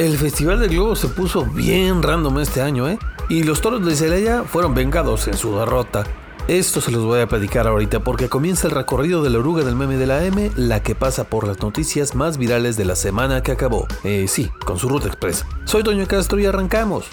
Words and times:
El 0.00 0.16
Festival 0.16 0.58
del 0.58 0.70
Globo 0.70 0.96
se 0.96 1.08
puso 1.08 1.44
bien 1.44 2.02
random 2.02 2.38
este 2.38 2.62
año, 2.62 2.88
¿eh? 2.88 2.98
Y 3.28 3.42
los 3.42 3.60
toros 3.60 3.84
de 3.84 3.94
Celaya 3.94 4.44
fueron 4.44 4.72
vengados 4.72 5.28
en 5.28 5.36
su 5.36 5.54
derrota. 5.58 6.04
Esto 6.48 6.80
se 6.80 6.90
los 6.90 7.04
voy 7.04 7.20
a 7.20 7.26
platicar 7.26 7.66
ahorita 7.66 8.00
porque 8.00 8.30
comienza 8.30 8.66
el 8.66 8.72
recorrido 8.72 9.22
de 9.22 9.28
la 9.28 9.40
oruga 9.40 9.62
del 9.62 9.76
meme 9.76 9.98
de 9.98 10.06
la 10.06 10.24
M, 10.24 10.52
la 10.56 10.82
que 10.82 10.94
pasa 10.94 11.24
por 11.24 11.46
las 11.46 11.60
noticias 11.60 12.14
más 12.14 12.38
virales 12.38 12.78
de 12.78 12.86
la 12.86 12.96
semana 12.96 13.42
que 13.42 13.52
acabó. 13.52 13.86
Eh, 14.02 14.24
sí, 14.26 14.50
con 14.64 14.78
su 14.78 14.88
ruta 14.88 15.08
express. 15.08 15.44
Soy 15.66 15.82
Toño 15.82 16.06
Castro 16.06 16.38
y 16.38 16.46
arrancamos. 16.46 17.04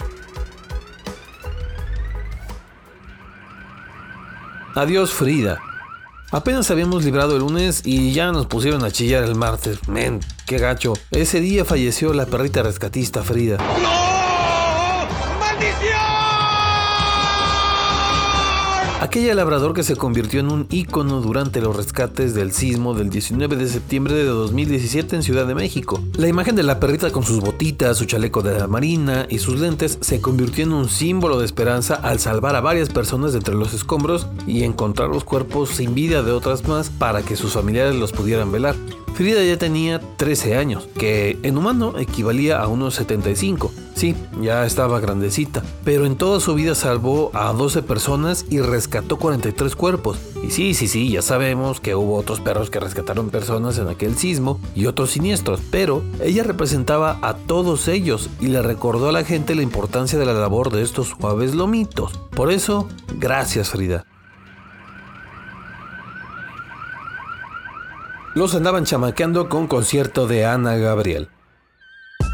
Adiós 4.74 5.12
Frida. 5.12 5.60
Apenas 6.30 6.70
habíamos 6.70 7.04
librado 7.04 7.36
el 7.36 7.40
lunes 7.40 7.82
y 7.86 8.12
ya 8.12 8.32
nos 8.32 8.46
pusieron 8.46 8.84
a 8.84 8.90
chillar 8.90 9.24
el 9.24 9.34
martes. 9.34 9.88
Men, 9.88 10.20
qué 10.46 10.58
gacho. 10.58 10.92
Ese 11.10 11.40
día 11.40 11.64
falleció 11.64 12.12
la 12.12 12.26
perrita 12.26 12.62
rescatista 12.62 13.22
Frida. 13.22 13.58
Aquella 19.08 19.34
labrador 19.34 19.72
que 19.72 19.84
se 19.84 19.96
convirtió 19.96 20.40
en 20.40 20.52
un 20.52 20.66
ícono 20.68 21.22
durante 21.22 21.62
los 21.62 21.74
rescates 21.74 22.34
del 22.34 22.52
sismo 22.52 22.92
del 22.92 23.08
19 23.08 23.56
de 23.56 23.66
septiembre 23.66 24.12
de 24.12 24.24
2017 24.24 25.16
en 25.16 25.22
Ciudad 25.22 25.46
de 25.46 25.54
México. 25.54 25.98
La 26.18 26.28
imagen 26.28 26.54
de 26.54 26.62
la 26.62 26.78
perrita 26.78 27.10
con 27.10 27.22
sus 27.22 27.40
botitas, 27.40 27.96
su 27.96 28.04
chaleco 28.04 28.42
de 28.42 28.58
la 28.58 28.66
marina 28.66 29.26
y 29.30 29.38
sus 29.38 29.60
lentes 29.60 29.96
se 30.02 30.20
convirtió 30.20 30.64
en 30.64 30.74
un 30.74 30.90
símbolo 30.90 31.38
de 31.38 31.46
esperanza 31.46 31.94
al 31.94 32.18
salvar 32.18 32.54
a 32.54 32.60
varias 32.60 32.90
personas 32.90 33.32
de 33.32 33.38
entre 33.38 33.54
los 33.54 33.72
escombros 33.72 34.26
y 34.46 34.64
encontrar 34.64 35.08
los 35.08 35.24
cuerpos 35.24 35.70
sin 35.70 35.94
vida 35.94 36.22
de 36.22 36.32
otras 36.32 36.68
más 36.68 36.90
para 36.90 37.22
que 37.22 37.34
sus 37.34 37.54
familiares 37.54 37.94
los 37.96 38.12
pudieran 38.12 38.52
velar. 38.52 38.76
Frida 39.14 39.42
ya 39.44 39.58
tenía 39.58 40.00
13 40.16 40.56
años, 40.56 40.88
que 40.98 41.38
en 41.42 41.58
humano 41.58 41.98
equivalía 41.98 42.60
a 42.60 42.68
unos 42.68 42.94
75. 42.94 43.72
Sí, 43.94 44.14
ya 44.40 44.64
estaba 44.64 45.00
grandecita, 45.00 45.64
pero 45.82 46.06
en 46.06 46.16
toda 46.16 46.38
su 46.38 46.54
vida 46.54 46.76
salvó 46.76 47.32
a 47.34 47.52
12 47.52 47.82
personas 47.82 48.46
y 48.48 48.60
rescató 48.60 49.16
43 49.16 49.74
cuerpos. 49.74 50.18
Y 50.44 50.50
sí, 50.50 50.72
sí, 50.74 50.86
sí, 50.86 51.10
ya 51.10 51.20
sabemos 51.20 51.80
que 51.80 51.96
hubo 51.96 52.14
otros 52.14 52.40
perros 52.40 52.70
que 52.70 52.78
rescataron 52.78 53.30
personas 53.30 53.76
en 53.78 53.88
aquel 53.88 54.16
sismo 54.16 54.60
y 54.76 54.86
otros 54.86 55.10
siniestros, 55.10 55.60
pero 55.72 56.04
ella 56.22 56.44
representaba 56.44 57.18
a 57.22 57.34
todos 57.34 57.88
ellos 57.88 58.30
y 58.40 58.46
le 58.46 58.62
recordó 58.62 59.08
a 59.08 59.12
la 59.12 59.24
gente 59.24 59.56
la 59.56 59.62
importancia 59.62 60.16
de 60.16 60.26
la 60.26 60.32
labor 60.32 60.70
de 60.70 60.82
estos 60.82 61.08
suaves 61.08 61.56
lomitos. 61.56 62.12
Por 62.30 62.52
eso, 62.52 62.88
gracias 63.18 63.70
Frida. 63.70 64.04
Los 68.38 68.54
andaban 68.54 68.84
chamaqueando 68.84 69.48
con 69.48 69.66
concierto 69.66 70.28
de 70.28 70.46
Ana 70.46 70.76
Gabriel. 70.76 71.28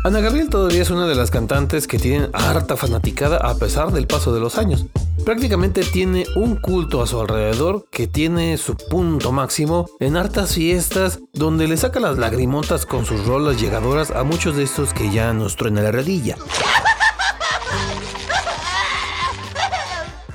Ana 0.05 0.21
Gabriel 0.21 0.51
todavía 0.51 0.83
es 0.83 0.91
una 0.91 1.07
de 1.07 1.15
las 1.15 1.31
cantantes 1.31 1.87
que 1.87 1.99
tienen 1.99 2.29
harta 2.35 2.77
fanaticada 2.77 3.39
a 3.39 3.57
pesar 3.57 3.91
del 3.91 4.07
paso 4.07 4.35
de 4.35 4.39
los 4.39 4.59
años. 4.59 4.85
Prácticamente 5.25 5.83
tiene 5.83 6.27
un 6.37 6.57
culto 6.57 7.01
a 7.01 7.07
su 7.07 7.19
alrededor 7.19 7.87
que 7.91 8.07
tiene 8.07 8.59
su 8.59 8.77
punto 8.77 9.33
máximo 9.33 9.89
en 9.99 10.19
hartas 10.19 10.55
fiestas 10.55 11.21
donde 11.33 11.69
le 11.69 11.79
saca 11.79 12.01
las 12.01 12.19
lagrimotas 12.19 12.85
con 12.85 13.07
sus 13.07 13.25
rolas 13.27 13.59
llegadoras 13.59 14.11
a 14.11 14.25
muchos 14.25 14.57
de 14.57 14.65
estos 14.65 14.93
que 14.93 15.11
ya 15.11 15.33
nos 15.33 15.57
truena 15.57 15.81
la 15.81 15.91
redilla. 15.91 16.37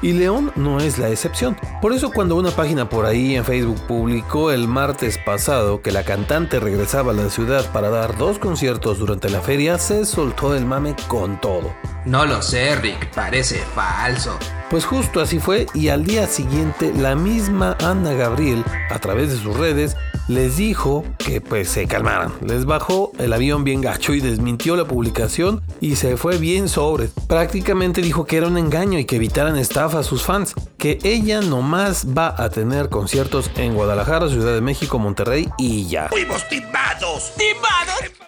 Y 0.01 0.13
León 0.13 0.51
no 0.55 0.79
es 0.79 0.97
la 0.97 1.09
excepción. 1.09 1.57
Por 1.81 1.93
eso 1.93 2.11
cuando 2.11 2.35
una 2.35 2.51
página 2.51 2.87
por 2.87 3.05
ahí 3.05 3.35
en 3.35 3.43
Facebook 3.43 3.79
publicó 3.87 4.51
el 4.51 4.67
martes 4.67 5.17
pasado 5.17 5.81
que 5.81 5.91
la 5.91 6.03
cantante 6.03 6.59
regresaba 6.59 7.11
a 7.11 7.15
la 7.15 7.29
ciudad 7.29 7.71
para 7.73 7.89
dar 7.89 8.17
dos 8.17 8.39
conciertos 8.39 8.99
durante 8.99 9.29
la 9.29 9.41
feria, 9.41 9.77
se 9.77 10.05
soltó 10.05 10.55
el 10.55 10.65
mame 10.65 10.95
con 11.07 11.41
todo. 11.41 11.73
No 12.05 12.25
lo 12.25 12.41
sé, 12.41 12.75
Rick, 12.75 13.13
parece 13.13 13.57
falso. 13.75 14.37
Pues 14.69 14.85
justo 14.85 15.19
así 15.19 15.39
fue 15.39 15.65
y 15.73 15.89
al 15.89 16.05
día 16.05 16.27
siguiente 16.27 16.93
la 16.95 17.15
misma 17.15 17.75
Ana 17.83 18.13
Gabriel, 18.13 18.63
a 18.89 18.99
través 18.99 19.31
de 19.31 19.37
sus 19.37 19.57
redes, 19.57 19.97
les 20.27 20.57
dijo 20.57 21.03
que 21.17 21.41
pues 21.41 21.69
se 21.69 21.87
calmaran. 21.87 22.31
Les 22.41 22.65
bajó 22.65 23.11
el 23.17 23.33
avión 23.33 23.63
bien 23.63 23.81
gacho 23.81 24.13
y 24.13 24.21
desmintió 24.21 24.75
la 24.75 24.85
publicación 24.85 25.61
y 25.81 25.95
se 25.95 26.17
fue 26.17 26.37
bien 26.37 26.69
sobre. 26.69 27.09
Prácticamente 27.27 28.01
dijo 28.01 28.25
que 28.25 28.37
era 28.37 28.47
un 28.47 28.57
engaño 28.57 28.99
y 28.99 29.05
que 29.05 29.15
evitaran 29.15 29.57
estafa 29.57 29.99
a 29.99 30.03
sus 30.03 30.23
fans. 30.23 30.53
Que 30.77 30.99
ella 31.03 31.41
nomás 31.41 32.05
va 32.15 32.33
a 32.37 32.49
tener 32.49 32.89
conciertos 32.89 33.49
en 33.55 33.73
Guadalajara, 33.73 34.29
Ciudad 34.29 34.53
de 34.53 34.61
México, 34.61 34.99
Monterrey 34.99 35.49
y 35.57 35.87
ya. 35.89 36.09
¡Fuimos 36.09 36.47
timados! 36.47 37.33
¡Timados! 37.35 38.18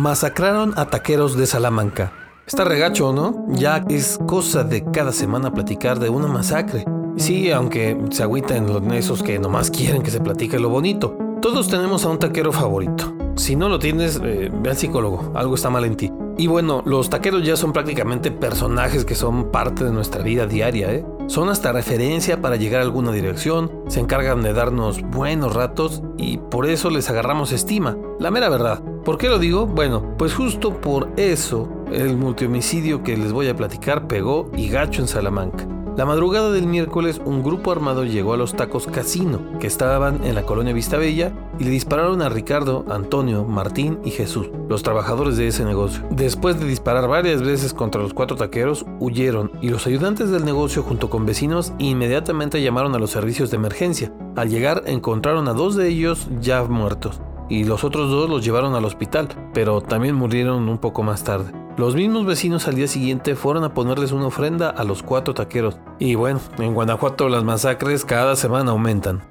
Masacraron 0.00 0.72
a 0.78 0.86
taqueros 0.86 1.36
de 1.36 1.44
Salamanca. 1.44 2.10
Está 2.46 2.64
regacho, 2.64 3.12
¿no? 3.12 3.44
Ya 3.50 3.84
es 3.90 4.18
cosa 4.26 4.64
de 4.64 4.82
cada 4.82 5.12
semana 5.12 5.52
platicar 5.52 5.98
de 5.98 6.08
una 6.08 6.26
masacre. 6.26 6.86
Sí, 7.18 7.50
aunque 7.50 8.00
se 8.10 8.22
agüitan 8.22 8.90
esos 8.92 9.22
que 9.22 9.38
nomás 9.38 9.70
quieren 9.70 10.00
que 10.00 10.10
se 10.10 10.20
platique 10.20 10.58
lo 10.58 10.70
bonito. 10.70 11.18
Todos 11.42 11.68
tenemos 11.68 12.06
a 12.06 12.08
un 12.08 12.18
taquero 12.18 12.50
favorito. 12.50 13.12
Si 13.36 13.56
no 13.56 13.68
lo 13.68 13.78
tienes, 13.78 14.18
eh, 14.24 14.50
ve 14.50 14.70
al 14.70 14.76
psicólogo, 14.78 15.32
algo 15.34 15.54
está 15.54 15.68
mal 15.68 15.84
en 15.84 15.96
ti. 15.98 16.10
Y 16.38 16.46
bueno, 16.46 16.82
los 16.86 17.10
taqueros 17.10 17.44
ya 17.44 17.56
son 17.56 17.74
prácticamente 17.74 18.30
personajes 18.30 19.04
que 19.04 19.14
son 19.14 19.50
parte 19.50 19.84
de 19.84 19.90
nuestra 19.90 20.22
vida 20.22 20.46
diaria, 20.46 20.94
¿eh? 20.94 21.04
Son 21.30 21.48
hasta 21.48 21.70
referencia 21.70 22.42
para 22.42 22.56
llegar 22.56 22.80
a 22.80 22.82
alguna 22.82 23.12
dirección, 23.12 23.70
se 23.86 24.00
encargan 24.00 24.42
de 24.42 24.52
darnos 24.52 25.00
buenos 25.00 25.54
ratos 25.54 26.02
y 26.18 26.38
por 26.38 26.68
eso 26.68 26.90
les 26.90 27.08
agarramos 27.08 27.52
estima. 27.52 27.96
La 28.18 28.32
mera 28.32 28.48
verdad. 28.48 28.82
¿Por 29.04 29.16
qué 29.16 29.28
lo 29.28 29.38
digo? 29.38 29.64
Bueno, 29.64 30.16
pues 30.18 30.34
justo 30.34 30.80
por 30.80 31.12
eso 31.16 31.68
el 31.92 32.16
multihomicidio 32.16 33.04
que 33.04 33.16
les 33.16 33.32
voy 33.32 33.46
a 33.46 33.54
platicar 33.54 34.08
pegó 34.08 34.50
y 34.56 34.70
gacho 34.70 35.02
en 35.02 35.06
Salamanca. 35.06 35.68
La 35.96 36.04
madrugada 36.04 36.50
del 36.50 36.66
miércoles, 36.66 37.20
un 37.24 37.44
grupo 37.44 37.70
armado 37.70 38.04
llegó 38.04 38.32
a 38.32 38.36
los 38.36 38.56
tacos 38.56 38.88
Casino, 38.88 39.56
que 39.60 39.68
estaban 39.68 40.24
en 40.24 40.34
la 40.34 40.42
colonia 40.42 40.72
Vistabella, 40.72 41.32
y 41.60 41.64
le 41.64 41.70
dispararon 41.70 42.22
a 42.22 42.30
Ricardo, 42.30 42.84
Antonio, 42.88 43.44
Martín 43.44 44.00
y 44.02 44.10
Jesús, 44.10 44.50
los 44.68 44.82
trabajadores 44.82 45.36
de 45.36 45.46
ese 45.46 45.64
negocio. 45.64 46.02
Después 46.10 46.58
de 46.58 46.66
disparar 46.66 47.06
varias 47.06 47.42
veces 47.42 47.74
contra 47.74 48.00
los 48.00 48.14
cuatro 48.14 48.36
taqueros, 48.36 48.86
huyeron 48.98 49.52
y 49.60 49.68
los 49.68 49.86
ayudantes 49.86 50.30
del 50.30 50.44
negocio 50.44 50.82
junto 50.82 51.10
con 51.10 51.26
vecinos 51.26 51.72
inmediatamente 51.78 52.62
llamaron 52.62 52.94
a 52.94 52.98
los 52.98 53.10
servicios 53.10 53.50
de 53.50 53.58
emergencia. 53.58 54.12
Al 54.36 54.48
llegar 54.48 54.82
encontraron 54.86 55.46
a 55.48 55.52
dos 55.52 55.76
de 55.76 55.88
ellos 55.88 56.28
ya 56.40 56.64
muertos 56.64 57.20
y 57.50 57.64
los 57.64 57.84
otros 57.84 58.10
dos 58.10 58.30
los 58.30 58.44
llevaron 58.44 58.74
al 58.74 58.84
hospital, 58.86 59.28
pero 59.52 59.82
también 59.82 60.14
murieron 60.14 60.68
un 60.68 60.78
poco 60.78 61.02
más 61.02 61.24
tarde. 61.24 61.52
Los 61.76 61.94
mismos 61.94 62.24
vecinos 62.24 62.68
al 62.68 62.76
día 62.76 62.88
siguiente 62.88 63.34
fueron 63.34 63.64
a 63.64 63.74
ponerles 63.74 64.12
una 64.12 64.26
ofrenda 64.26 64.70
a 64.70 64.84
los 64.84 65.02
cuatro 65.02 65.34
taqueros. 65.34 65.78
Y 65.98 66.14
bueno, 66.14 66.40
en 66.58 66.74
Guanajuato 66.74 67.28
las 67.28 67.44
masacres 67.44 68.04
cada 68.04 68.36
semana 68.36 68.70
aumentan. 68.70 69.22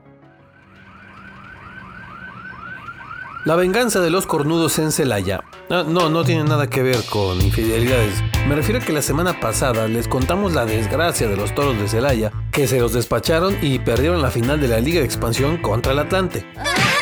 La 3.46 3.56
venganza 3.56 4.02
de 4.02 4.10
los 4.10 4.26
cornudos 4.26 4.80
en 4.80 4.92
Celaya. 4.92 5.44
Ah, 5.70 5.86
no, 5.88 6.10
no 6.10 6.26
tiene 6.26 6.44
nada 6.44 6.68
que 6.68 6.84
ver 6.84 7.04
con 7.10 7.42
infidelidades. 7.42 8.22
Me 8.48 8.56
refiero 8.56 8.82
a 8.82 8.84
que 8.84 8.92
la 8.92 9.02
semana 9.02 9.40
pasada 9.40 9.88
les 9.88 10.10
contamos 10.10 10.54
la 10.54 10.66
desgracia 10.66 11.28
de 11.28 11.38
los 11.38 11.56
toros 11.56 11.80
de 11.80 11.88
Celaya, 11.88 12.34
que 12.52 12.68
se 12.68 12.80
los 12.80 12.92
despacharon 12.92 13.58
y 13.62 13.80
perdieron 13.80 14.22
la 14.22 14.30
final 14.30 14.60
de 14.60 14.68
la 14.68 14.82
Liga 14.82 15.00
de 15.00 15.06
Expansión 15.06 15.58
contra 15.58 15.94
el 15.94 16.00
Atlante. 16.00 16.46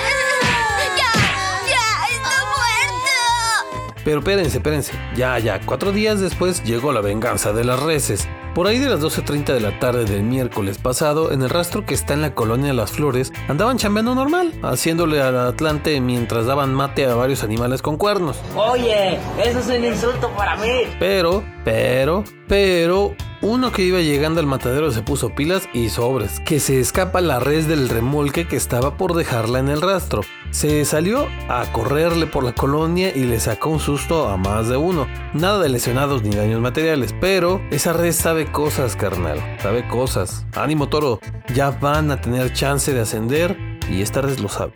Pero 4.08 4.20
espérense, 4.20 4.58
espérense. 4.58 4.94
Ya, 5.18 5.38
ya. 5.38 5.60
Cuatro 5.60 5.92
días 5.92 6.22
después 6.22 6.64
llegó 6.64 6.94
la 6.94 7.02
venganza 7.02 7.52
de 7.52 7.66
las 7.66 7.78
reses. 7.82 8.26
Por 8.58 8.66
ahí 8.66 8.80
de 8.80 8.90
las 8.90 9.02
12.30 9.02 9.54
de 9.54 9.60
la 9.60 9.78
tarde 9.78 10.06
del 10.06 10.24
miércoles 10.24 10.80
pasado, 10.80 11.32
en 11.32 11.44
el 11.44 11.50
rastro 11.52 11.86
que 11.86 11.94
está 11.94 12.16
en 12.16 12.24
la 12.24 12.34
colonia 12.34 12.74
Las 12.74 12.90
Flores, 12.90 13.32
andaban 13.48 13.78
chambeando 13.78 14.16
normal, 14.16 14.52
haciéndole 14.64 15.22
al 15.22 15.38
Atlante 15.38 16.02
mientras 16.02 16.48
daban 16.48 16.74
mate 16.74 17.06
a 17.06 17.14
varios 17.14 17.44
animales 17.44 17.84
con 17.84 17.98
cuernos. 17.98 18.36
Oye, 18.56 19.20
eso 19.46 19.60
es 19.60 19.68
un 19.68 19.86
insulto 19.86 20.32
para 20.36 20.56
mí. 20.56 20.72
Pero, 20.98 21.44
pero, 21.64 22.24
pero, 22.48 23.16
uno 23.42 23.72
que 23.72 23.84
iba 23.84 24.00
llegando 24.00 24.40
al 24.40 24.48
matadero 24.48 24.92
se 24.92 25.04
puso 25.04 25.36
pilas 25.36 25.70
y 25.74 25.90
sobres, 25.90 26.40
que 26.40 26.60
se 26.60 26.80
escapa 26.80 27.22
la 27.22 27.40
res 27.40 27.68
del 27.68 27.88
remolque 27.88 28.48
que 28.48 28.56
estaba 28.56 28.98
por 28.98 29.14
dejarla 29.14 29.60
en 29.60 29.70
el 29.70 29.82
rastro. 29.82 30.22
Se 30.50 30.86
salió 30.86 31.28
a 31.48 31.72
correrle 31.72 32.26
por 32.26 32.44
la 32.44 32.54
colonia 32.54 33.16
y 33.16 33.26
le 33.26 33.40
sacó 33.40 33.70
un 33.70 33.80
susto 33.80 34.28
a 34.28 34.38
más 34.38 34.70
de 34.70 34.78
uno. 34.78 35.08
Nada 35.34 35.60
de 35.60 35.70
lesionados 35.70 36.24
ni 36.24 36.36
daños 36.36 36.62
materiales, 36.62 37.14
pero 37.22 37.62
esa 37.70 37.94
res 37.94 38.16
sabe 38.16 38.52
cosas, 38.52 38.96
carnal. 38.96 39.40
Sabe 39.62 39.88
cosas. 39.88 40.46
Ánimo 40.56 40.90
toro, 40.90 41.20
ya 41.54 41.70
van 41.70 42.10
a 42.10 42.20
tener 42.20 42.54
chance 42.54 42.92
de 42.94 43.02
ascender 43.02 43.56
y 43.90 44.02
esta 44.02 44.22
res 44.22 44.40
lo 44.40 44.50
sabe. 44.50 44.74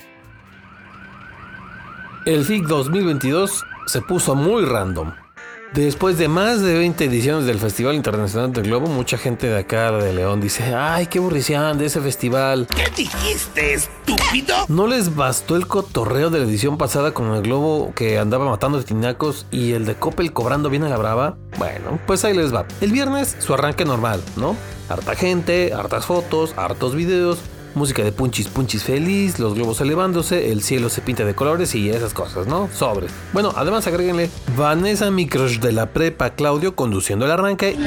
El 2.26 2.46
FIC 2.46 2.66
2022 2.68 3.64
se 3.88 4.02
puso 4.02 4.36
muy 4.36 4.66
random. 4.66 5.14
Después 5.74 6.18
de 6.18 6.28
más 6.28 6.60
de 6.60 6.78
20 6.78 7.06
ediciones 7.06 7.46
del 7.46 7.58
Festival 7.58 7.96
Internacional 7.96 8.52
del 8.52 8.66
Globo, 8.66 8.88
mucha 8.88 9.18
gente 9.18 9.48
de 9.48 9.58
acá 9.58 9.90
de 9.94 10.12
León 10.12 10.42
dice, 10.42 10.76
ay, 10.76 11.08
qué 11.08 11.20
aburrición 11.20 11.78
de 11.78 11.86
ese 11.86 12.02
festival. 12.02 12.68
¿Qué 12.76 12.92
dijiste, 12.94 13.76
estúpido? 13.76 14.54
¿No 14.68 14.86
les 14.86 15.16
bastó 15.16 15.56
el 15.56 15.68
cotorreo 15.68 16.30
de 16.30 16.40
la 16.40 16.46
edición 16.46 16.78
pasada 16.78 17.14
con 17.14 17.34
el 17.34 17.42
globo 17.42 17.94
que 17.96 18.20
andaba 18.20 18.50
matando 18.50 18.84
tinacos 18.84 19.46
y 19.50 19.72
el 19.72 19.86
de 19.86 19.96
Coppel 19.96 20.34
cobrando 20.34 20.70
bien 20.70 20.84
a 20.84 20.90
la 20.90 20.98
brava? 20.98 21.38
Bueno, 21.58 22.00
pues 22.06 22.26
ahí 22.26 22.36
les 22.36 22.54
va. 22.54 22.66
El 22.82 22.92
viernes 22.92 23.38
su 23.40 23.54
arranque 23.54 23.86
normal, 23.86 24.22
¿no? 24.36 24.58
Harta 24.90 25.16
gente, 25.16 25.72
hartas 25.74 26.06
fotos, 26.06 26.54
hartos 26.58 26.96
videos, 26.96 27.40
música 27.76 28.04
de 28.04 28.12
punchis 28.12 28.48
punchis 28.48 28.84
feliz, 28.84 29.40
los 29.40 29.56
globos 29.56 29.82
elevándose, 29.82 30.52
el 30.52 30.62
cielo 30.62 30.90
se 30.90 31.02
pinta 31.02 31.26
de 31.26 31.34
colores 31.36 31.76
y 31.76 31.90
esas 31.90 32.14
cosas, 32.14 32.48
¿no? 32.48 32.70
Sobre. 32.74 33.08
Bueno, 33.34 33.54
además 33.56 33.88
agréguenle 33.88 34.30
Vanessa, 34.58 35.12
mi 35.12 35.28
crush 35.28 35.60
de 35.60 35.72
la 35.72 35.88
prepa, 35.88 36.32
Claudio, 36.32 36.76
conduciendo 36.76 37.26
el 37.26 37.32
arranque. 37.32 37.78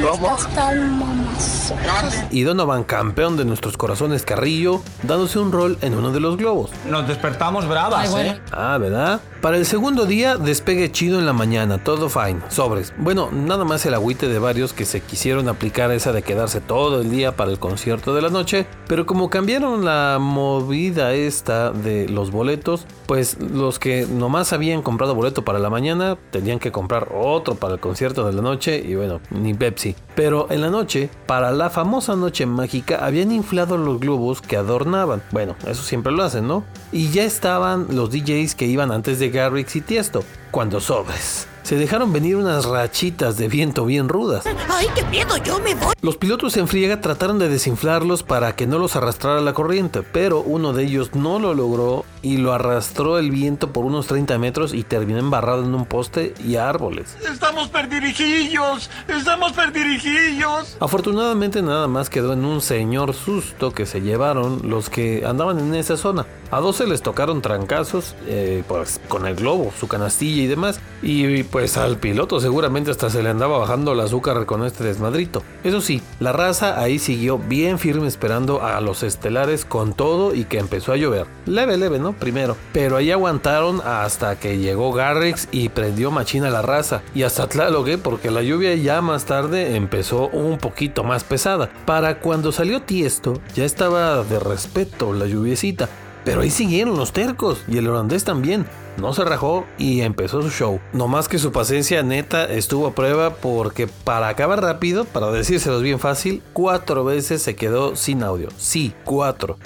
Y 2.31 2.43
Donovan, 2.43 2.85
campeón 2.85 3.37
de 3.37 3.45
nuestros 3.45 3.77
corazones 3.77 4.25
Carrillo, 4.25 4.83
dándose 5.03 5.39
un 5.39 5.53
rol 5.53 5.79
en 5.81 5.95
uno 5.95 6.13
de 6.13 6.21
los 6.21 6.37
globos. 6.37 6.71
Nos 6.89 7.07
despertamos 7.07 7.69
bravas, 7.69 8.15
¿eh? 8.17 8.41
Ah, 8.53 8.79
¿verdad? 8.79 9.21
Para 9.41 9.59
el 9.59 9.67
segundo 9.67 10.07
día, 10.07 10.37
despegue 10.39 10.91
chido 10.91 11.19
en 11.19 11.27
la 11.27 11.35
mañana, 11.35 11.77
todo 11.77 12.09
fine, 12.09 12.41
sobres. 12.49 12.95
Bueno, 12.97 13.29
nada 13.31 13.65
más 13.65 13.85
el 13.85 13.93
agüite 13.93 14.27
de 14.27 14.39
varios 14.39 14.73
que 14.73 14.87
se 14.87 15.03
quisieron 15.03 15.49
aplicar 15.49 15.91
esa 15.91 16.13
de 16.13 16.23
quedarse 16.23 16.63
todo 16.63 17.03
el 17.03 17.11
día 17.11 17.37
para 17.37 17.51
el 17.51 17.59
concierto 17.59 18.15
de 18.15 18.23
la 18.23 18.31
noche, 18.31 18.67
pero 18.87 19.05
como 19.05 19.29
cambiaron 19.29 19.74
la 19.83 20.19
movida 20.21 21.13
esta 21.15 21.71
de 21.71 22.09
los 22.09 22.31
boletos, 22.31 22.87
pues 23.07 23.39
los 23.41 23.79
que 23.79 24.07
nomás 24.07 24.53
habían 24.53 24.83
comprado 24.83 25.15
boleto 25.15 25.45
para 25.45 25.59
la 25.59 25.71
mañana 25.71 26.17
tenían 26.31 26.59
que 26.59 26.73
comprar 26.73 27.09
otro 27.15 27.55
para 27.55 27.75
el 27.75 27.81
concierto 27.81 28.27
de 28.27 28.33
la 28.33 28.43
noche 28.43 28.83
y 28.85 28.95
bueno, 28.95 29.21
ni 29.31 29.55
Pepsi. 29.55 29.97
Pero 30.15 30.47
en 30.51 30.61
la 30.61 30.71
noche, 30.71 31.09
para 31.27 31.51
la 31.51 31.71
famosa 31.71 32.15
noche 32.17 32.47
mágica, 32.47 33.05
habían 33.05 33.33
inflado 33.33 33.77
los 33.77 34.01
globos 34.01 34.41
que 34.41 34.57
adornaban. 34.57 35.23
Bueno, 35.33 35.57
eso 35.67 35.83
siempre 35.83 36.13
lo 36.13 36.23
hacen, 36.23 36.47
¿no? 36.47 36.65
Y 36.93 37.11
ya 37.11 37.25
estaban 37.25 37.87
los 37.91 38.11
DJs 38.11 38.55
que 38.55 38.67
iban 38.67 38.93
antes 38.93 39.19
de 39.19 39.31
Garrix 39.31 39.77
y 39.77 39.81
Tiesto, 39.81 40.25
cuando 40.51 40.81
sobres. 40.81 41.49
Se 41.65 41.77
dejaron 41.77 42.13
venir 42.13 42.37
unas 42.37 42.67
rachitas 42.67 43.39
de 43.39 43.49
viento 43.49 43.87
bien 43.87 44.11
rudas. 44.11 44.45
¡Ay, 44.69 44.87
qué 44.95 45.03
miedo! 45.05 45.39
¡Yo 45.43 45.59
me 45.61 45.75
voy! 45.75 45.95
Los 46.03 46.19
pilotos 46.19 46.59
en 46.59 46.69
friega 46.69 47.01
trataron 47.01 47.39
de 47.39 47.49
desinflarlos 47.49 48.23
para 48.23 48.55
que 48.55 48.67
no 48.67 48.79
los 48.79 48.97
arrastrara 48.97 49.41
la 49.41 49.55
corriente, 49.55 50.03
pero 50.03 50.41
uno 50.41 50.75
de 50.75 50.85
ellos 50.85 51.15
no 51.15 51.39
lo 51.39 51.55
logró 51.55 52.05
y 52.25 52.39
lo 52.39 52.55
arrastró 52.55 53.19
el 53.19 53.31
viento 53.31 53.71
por 53.71 53.85
unos 53.85 54.07
30 54.07 54.39
metros 54.39 54.73
y 54.73 54.83
terminó 54.83 55.19
embarrado 55.19 55.63
en 55.63 55.75
un 55.75 55.85
poste 55.85 56.33
y 56.43 56.57
árboles. 56.57 57.17
¡Estamos 57.31 57.69
perdirijillos! 57.69 58.91
¡Estamos 59.07 59.53
perdirijillos! 59.53 60.77
Afortunadamente 60.81 61.61
nada 61.61 61.87
más 61.87 62.09
quedó 62.09 62.33
en 62.33 62.47
un 62.47 62.63
señor 62.63 63.13
susto 63.13 63.73
que 63.73 63.85
se 63.85 64.01
llevaron 64.01 64.63
los 64.65 64.89
que 64.89 65.25
andaban 65.27 65.59
en 65.59 65.75
esa 65.75 65.99
zona. 65.99 66.25
A 66.51 66.61
12 66.61 66.87
les 66.87 67.03
tocaron 67.03 67.43
trancazos, 67.43 68.15
eh, 68.27 68.63
pues 68.69 69.01
con 69.09 69.27
el 69.27 69.35
globo, 69.35 69.73
su 69.79 69.89
canastilla 69.89 70.43
y 70.43 70.47
demás. 70.47 70.81
Y 71.03 71.43
pues 71.43 71.77
al 71.77 71.99
piloto 71.99 72.41
seguramente 72.41 72.91
hasta 72.91 73.11
se 73.11 73.23
le 73.23 73.29
andaba 73.29 73.59
bajando 73.59 73.93
el 73.93 74.01
azúcar 74.01 74.47
con 74.47 74.65
este 74.65 74.85
desmadrito. 74.85 75.43
Eso 75.63 75.81
sí, 75.81 76.01
la 76.21 76.33
raza 76.33 76.81
ahí 76.81 76.99
siguió 76.99 77.39
bien 77.39 77.79
firme 77.79 78.07
esperando 78.07 78.63
a 78.63 78.81
los 78.81 79.03
estelares 79.03 79.65
con 79.65 79.93
todo 79.93 80.35
y 80.35 80.45
que 80.45 80.59
empezó 80.59 80.93
a 80.93 80.97
llover. 80.97 81.27
Leve, 81.47 81.77
leve, 81.77 81.99
¿no? 81.99 82.14
Primero. 82.15 82.57
Pero 82.73 82.97
ahí 82.97 83.11
aguantaron 83.11 83.81
hasta 83.85 84.39
que 84.39 84.59
llegó 84.59 84.93
Garrix 84.93 85.49
y 85.53 85.69
prendió 85.69 86.11
machina 86.11 86.51
la 86.51 86.63
raza. 86.63 87.03
Y 87.15 87.23
hasta 87.23 87.49
Tlaloque 87.49 87.99
porque 87.99 88.31
la 88.31 88.43
lluvia 88.43 88.75
ya 88.75 89.01
más 89.01 89.25
tarde 89.25 89.77
empezó 89.77 90.29
un 90.29 90.59
poquito 90.59 91.05
más 91.05 91.25
pesada. 91.25 91.71
Para 91.87 92.21
cuando 92.21 92.53
salió 92.53 92.83
Tiesto 92.83 93.41
ya 93.55 93.65
estaba 93.65 94.23
de 94.25 94.39
respeto 94.39 95.13
la 95.13 95.27
lluviecita. 95.27 95.89
Pero 96.25 96.41
ahí 96.41 96.51
siguieron 96.51 96.97
los 96.97 97.13
tercos 97.13 97.63
y 97.69 97.79
el 97.79 97.89
holandés 97.89 98.25
también. 98.25 98.67
No 98.97 99.13
se 99.13 99.25
rajó 99.25 99.67
y 99.77 100.01
empezó 100.01 100.41
su 100.41 100.51
show. 100.51 100.81
No 100.93 101.09
más 101.09 101.29
que 101.29 101.39
su 101.39 101.53
paciencia 101.53 102.03
neta 102.03 102.45
estuvo 102.45 102.87
a 102.87 102.95
prueba 102.95 103.35
porque 103.35 103.89
para 103.89 104.29
acabar 104.29 104.63
rápido, 104.63 105.05
para 105.05 105.31
decírselos 105.33 105.83
bien 105.83 105.99
fácil, 105.99 106.43
cuatro 106.53 107.05
veces 107.05 107.43
se 107.43 107.57
quedó 107.57 107.97
sin 107.97 108.23
audio. 108.23 108.49
Sí, 108.57 108.95
cuatro. 109.05 109.59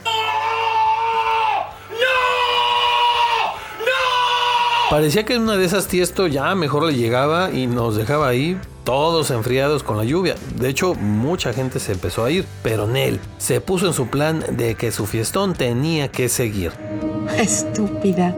Parecía 4.90 5.26
que 5.26 5.34
en 5.34 5.42
una 5.42 5.56
de 5.56 5.66
esas 5.66 5.86
tiesto 5.86 6.26
ya 6.28 6.54
mejor 6.54 6.84
le 6.84 6.94
llegaba 6.94 7.50
y 7.52 7.66
nos 7.66 7.94
dejaba 7.94 8.26
ahí 8.26 8.58
todos 8.84 9.30
enfriados 9.30 9.82
con 9.82 9.98
la 9.98 10.04
lluvia. 10.04 10.34
De 10.58 10.70
hecho, 10.70 10.94
mucha 10.94 11.52
gente 11.52 11.78
se 11.78 11.92
empezó 11.92 12.24
a 12.24 12.30
ir, 12.30 12.46
pero 12.62 12.86
Nel 12.86 13.20
se 13.36 13.60
puso 13.60 13.86
en 13.86 13.92
su 13.92 14.06
plan 14.06 14.42
de 14.52 14.76
que 14.76 14.90
su 14.90 15.04
fiestón 15.04 15.52
tenía 15.52 16.08
que 16.08 16.30
seguir. 16.30 16.72
Estúpida. 17.36 18.34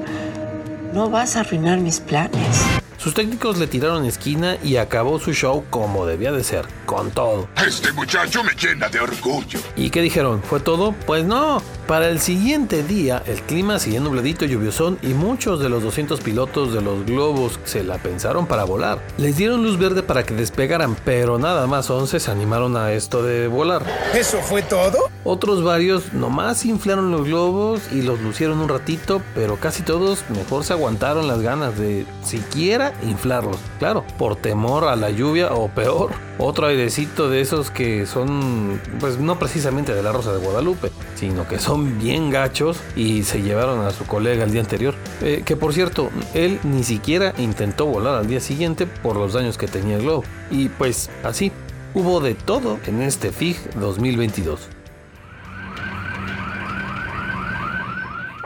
No 0.93 1.09
vas 1.09 1.37
a 1.37 1.41
arruinar 1.41 1.79
mis 1.79 2.01
planes. 2.01 2.65
Sus 3.03 3.15
técnicos 3.15 3.57
le 3.57 3.67
tiraron 3.67 4.05
esquina 4.05 4.59
y 4.63 4.77
acabó 4.77 5.19
su 5.19 5.33
show 5.33 5.65
como 5.71 6.05
debía 6.05 6.33
de 6.33 6.45
ser, 6.45 6.67
con 6.85 7.11
todo. 7.11 7.49
Este 7.67 7.93
muchacho 7.93 8.45
me 8.45 8.53
llena 8.53 8.91
de 8.91 9.01
orgullo. 9.01 9.59
¿Y 9.75 9.89
qué 9.89 10.03
dijeron? 10.03 10.43
¿Fue 10.43 10.61
todo? 10.61 10.95
Pues 11.07 11.25
no. 11.25 11.63
Para 11.87 12.11
el 12.11 12.21
siguiente 12.21 12.83
día, 12.83 13.23
el 13.27 13.41
clima 13.41 13.79
seguía 13.79 14.01
nubladito 14.01 14.45
y 14.45 14.49
lluviosón 14.49 14.99
y 15.01 15.15
muchos 15.15 15.61
de 15.61 15.71
los 15.71 15.83
200 15.83 16.21
pilotos 16.21 16.75
de 16.75 16.83
los 16.83 17.07
globos 17.07 17.59
se 17.65 17.85
la 17.85 17.97
pensaron 17.97 18.47
para 18.47 18.65
volar. 18.65 19.01
Les 19.17 19.35
dieron 19.35 19.63
luz 19.63 19.79
verde 19.79 20.03
para 20.03 20.25
que 20.25 20.35
despegaran, 20.35 20.95
pero 21.03 21.39
nada 21.39 21.67
más 21.67 21.89
11 21.89 22.21
se 22.21 22.31
animaron 22.31 22.77
a 22.77 22.93
esto 22.93 23.23
de 23.23 23.49
volar. 23.49 23.83
¿Eso 24.13 24.43
fue 24.43 24.61
todo? 24.61 25.10
Otros 25.23 25.63
varios 25.63 26.15
nomás 26.15 26.65
inflaron 26.65 27.11
los 27.11 27.27
globos 27.27 27.83
y 27.93 28.01
los 28.01 28.21
lucieron 28.23 28.59
un 28.59 28.71
ratito, 28.71 29.21
pero 29.35 29.57
casi 29.57 29.83
todos 29.83 30.25
mejor 30.31 30.65
se 30.65 30.73
aguantaron 30.73 31.29
las 31.29 31.43
ganas 31.43 31.79
de 31.79 32.07
siquiera 32.25 32.95
inflarlos. 33.03 33.59
Claro, 33.79 34.03
por 34.17 34.37
temor 34.37 34.85
a 34.85 34.97
la 34.97 35.11
lluvia 35.11 35.53
o 35.53 35.69
peor, 35.69 36.13
otro 36.39 36.69
airecito 36.69 37.29
de 37.29 37.43
esos 37.43 37.71
que 37.71 38.07
son, 38.07 38.81
pues 38.99 39.19
no 39.19 39.39
precisamente 39.39 39.93
de 39.93 40.03
la 40.03 40.13
Rosa 40.13 40.33
de 40.33 40.39
Guadalupe, 40.39 40.91
sino 41.17 41.47
que 41.47 41.59
son 41.59 41.99
bien 41.99 42.31
gachos 42.31 42.79
y 42.97 43.23
se 43.25 43.43
llevaron 43.43 43.85
a 43.85 43.91
su 43.91 44.07
colega 44.07 44.45
el 44.45 44.53
día 44.53 44.63
anterior. 44.63 44.95
Eh, 45.21 45.43
que 45.45 45.55
por 45.55 45.75
cierto, 45.75 46.09
él 46.33 46.59
ni 46.63 46.83
siquiera 46.83 47.35
intentó 47.37 47.85
volar 47.85 48.15
al 48.15 48.27
día 48.27 48.41
siguiente 48.41 48.87
por 48.87 49.17
los 49.17 49.35
daños 49.35 49.59
que 49.59 49.69
tenía 49.69 49.97
el 49.97 50.03
globo. 50.03 50.25
Y 50.51 50.71
pues 50.71 51.11
así, 51.25 51.53
hubo 51.93 52.21
de 52.21 52.35
todo 52.35 52.79
en 52.87 53.03
este 53.03 53.33
FIG 53.33 53.75
2022. 53.75 54.80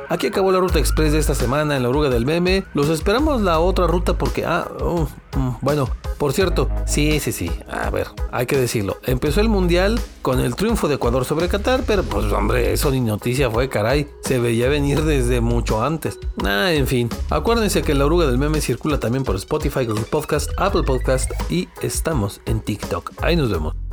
Aquí 0.08 0.26
acabó 0.26 0.52
la 0.52 0.60
ruta 0.60 0.78
express 0.78 1.12
de 1.12 1.18
esta 1.18 1.34
semana 1.34 1.76
en 1.76 1.82
la 1.82 1.88
oruga 1.88 2.08
del 2.08 2.26
meme. 2.26 2.64
Los 2.74 2.88
esperamos 2.88 3.40
la 3.40 3.58
otra 3.58 3.86
ruta 3.86 4.14
porque... 4.14 4.44
Ah, 4.44 4.68
oh, 4.80 5.08
mm, 5.36 5.56
bueno, 5.60 5.88
por 6.18 6.32
cierto, 6.32 6.68
sí, 6.86 7.20
sí, 7.20 7.32
sí. 7.32 7.50
A 7.68 7.90
ver, 7.90 8.08
hay 8.32 8.46
que 8.46 8.56
decirlo. 8.56 8.98
Empezó 9.04 9.40
el 9.40 9.48
mundial 9.48 10.00
con 10.22 10.40
el 10.40 10.56
triunfo 10.56 10.88
de 10.88 10.94
Ecuador 10.94 11.24
sobre 11.24 11.48
Qatar, 11.48 11.82
pero 11.86 12.02
pues 12.02 12.32
hombre, 12.32 12.72
eso 12.72 12.90
ni 12.90 13.00
noticia 13.00 13.50
fue, 13.50 13.68
caray. 13.68 14.08
Se 14.22 14.38
veía 14.38 14.68
venir 14.68 15.02
desde 15.02 15.40
mucho 15.40 15.82
antes. 15.82 16.18
Ah, 16.44 16.72
en 16.72 16.86
fin. 16.86 17.08
Acuérdense 17.30 17.82
que 17.82 17.94
la 17.94 18.06
oruga 18.06 18.26
del 18.26 18.38
meme 18.38 18.60
circula 18.60 19.00
también 19.00 19.24
por 19.24 19.36
Spotify, 19.36 19.86
Google 19.86 20.04
Podcast, 20.04 20.50
Apple 20.56 20.82
Podcast 20.84 21.30
y 21.50 21.68
estamos 21.82 22.40
en 22.46 22.60
TikTok. 22.60 23.12
Ahí 23.22 23.36
nos 23.36 23.50
vemos. 23.50 23.83